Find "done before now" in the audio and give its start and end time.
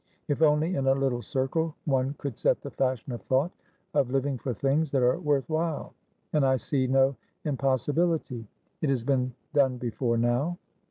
9.53-10.57